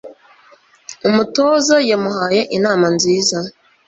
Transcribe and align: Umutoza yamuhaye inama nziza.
Umutoza 1.07 1.75
yamuhaye 1.89 2.41
inama 2.57 2.87
nziza. 2.95 3.37